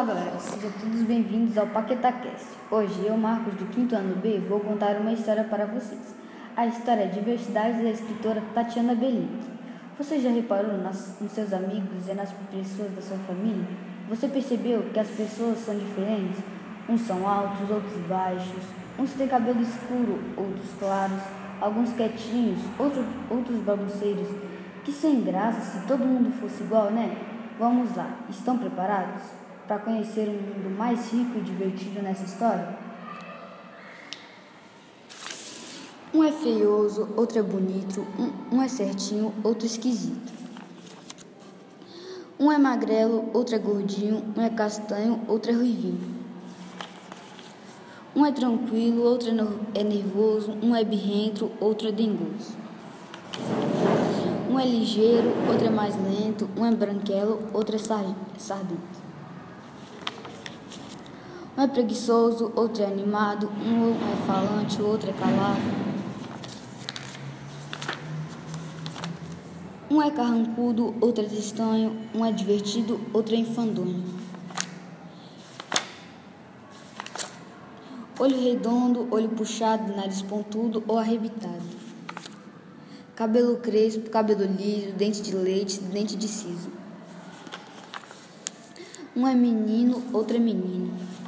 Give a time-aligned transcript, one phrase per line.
[0.00, 2.46] Olá galera, sejam todos bem-vindos ao PaquetaCast.
[2.70, 6.14] Hoje eu, Marcos, do quinto ano B, vou contar uma história para vocês.
[6.56, 9.28] A história é Diversidade da escritora Tatiana Belink.
[9.98, 13.66] Você já reparou nas, nos seus amigos e nas pessoas da sua família?
[14.08, 16.42] Você percebeu que as pessoas são diferentes?
[16.88, 18.64] Uns são altos, outros baixos,
[18.98, 21.20] uns têm cabelo escuro, outros claros,
[21.60, 24.28] alguns quietinhos, outro, outros bagunceiros.
[24.82, 27.18] Que sem graça se todo mundo fosse igual, né?
[27.58, 32.76] Vamos lá, estão preparados para conhecer um mundo mais rico e divertido nessa história?
[36.12, 40.32] Um é feioso, outro é bonito, um, um é certinho, outro esquisito.
[42.36, 46.16] Um é magrelo, outro é gordinho, um é castanho, outro é ruivinho.
[48.16, 52.56] Um é tranquilo, outro é, é nervoso, um é birrento, outro é dengoso.
[54.50, 58.99] Um é ligeiro, outro é mais lento, um é branquelo, outro é sardento.
[61.60, 65.60] Um é preguiçoso, outro é animado, um é falante, outro é calado.
[69.90, 74.02] Um é carrancudo, outro é estranho, um é divertido, outro é enfandonho.
[78.18, 81.60] Olho redondo, olho puxado, nariz pontudo ou arrebitado.
[83.14, 86.70] Cabelo crespo, cabelo liso, dente de leite, dente de siso.
[89.14, 91.19] Um é menino, outro é menino.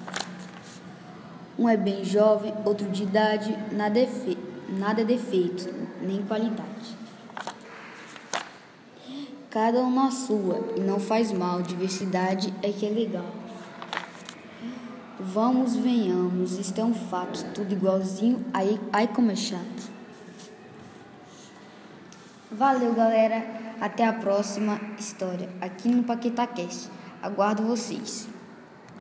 [1.62, 4.36] Um é bem jovem, outro de idade, nada é, fe...
[4.68, 6.96] nada é defeito, nem qualidade.
[9.48, 13.30] Cada um na sua, e não faz mal, diversidade é que é legal.
[15.20, 19.88] Vamos, venhamos, isto é um fato, tudo igualzinho, aí, aí como é chato.
[22.50, 23.46] Valeu, galera.
[23.80, 26.90] Até a próxima história aqui no PaquetaCast.
[27.22, 28.28] Aguardo vocês.